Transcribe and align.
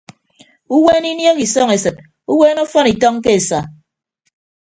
Uweene 0.75 1.07
iniehe 1.13 1.41
isọñ 1.45 1.69
esịt 1.75 1.97
uweene 2.31 2.59
ọfọn 2.65 2.89
itọñ 2.93 3.15
ke 3.23 3.31
esa. 3.39 3.59